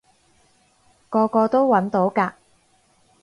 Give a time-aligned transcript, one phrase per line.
[1.09, 2.33] 個個都搵到㗎